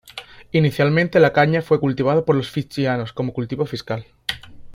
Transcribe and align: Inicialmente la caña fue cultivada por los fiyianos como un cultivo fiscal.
Inicialmente 0.51 1.19
la 1.19 1.31
caña 1.31 1.61
fue 1.61 1.79
cultivada 1.79 2.25
por 2.25 2.35
los 2.35 2.49
fiyianos 2.49 3.13
como 3.13 3.29
un 3.29 3.35
cultivo 3.35 3.67
fiscal. 3.67 4.07